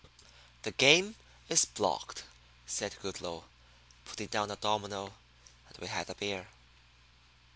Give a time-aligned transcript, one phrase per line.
[0.63, 1.13] "The game
[1.47, 2.23] is blocked,"
[2.65, 3.43] said Goodloe,
[4.03, 5.13] putting down a domino;
[5.69, 6.47] and we had the beer.